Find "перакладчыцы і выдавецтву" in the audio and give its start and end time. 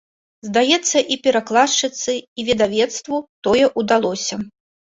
1.27-3.23